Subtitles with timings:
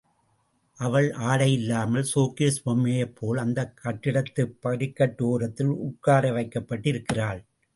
[0.79, 7.45] அவள் ஆடையில்லாமல் ஷோகேஸ் பொம்மையைப் போல் அந்தக் கட்டிடத்துப் படிக்கட்டு ஓரத்தில் உட்கார வைக்கப்பட்டு இருக்கிறாள்.